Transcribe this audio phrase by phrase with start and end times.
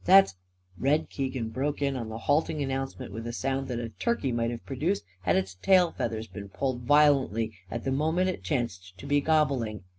[0.03, 0.33] That's"
[0.79, 4.49] Red Keegan broke in on the halting announcement with a sound that a turkey might
[4.49, 9.05] have produced had its tail feathers been pulled violently at the moment it chanced to
[9.05, 9.83] be gobbling.